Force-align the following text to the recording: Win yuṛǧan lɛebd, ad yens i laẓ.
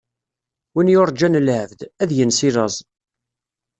Win 0.73 0.91
yuṛǧan 0.93 1.41
lɛebd, 1.47 1.79
ad 2.01 2.09
yens 2.17 2.39
i 2.47 2.49
laẓ. 2.55 2.75